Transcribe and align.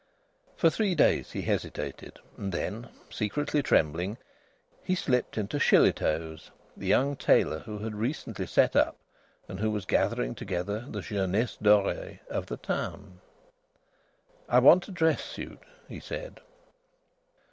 For 0.57 0.71
three 0.71 0.95
days 0.95 1.29
he 1.33 1.43
hesitated, 1.43 2.17
and 2.35 2.51
then, 2.51 2.89
secretly 3.11 3.61
trembling, 3.61 4.17
he 4.83 4.95
slipped 4.95 5.37
into 5.37 5.59
Shillitoe's, 5.59 6.49
the 6.75 6.87
young 6.87 7.15
tailor 7.15 7.59
who 7.59 7.77
had 7.77 7.93
recently 7.93 8.47
set 8.47 8.75
up, 8.75 8.97
and 9.47 9.59
who 9.59 9.69
was 9.69 9.85
gathering 9.85 10.33
together 10.33 10.87
the 10.89 11.01
jeunesse 11.01 11.55
dorée 11.61 12.17
of 12.29 12.47
the 12.47 12.57
town. 12.57 13.19
"I 14.49 14.57
want 14.57 14.87
a 14.87 14.91
dress 14.91 15.23
suit," 15.23 15.59
he 15.87 15.99
said. 15.99 16.39